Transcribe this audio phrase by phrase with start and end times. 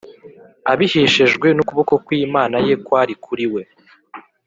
[0.71, 3.61] abiheshejwe n ukuboko kw Imana ye kwari kuri we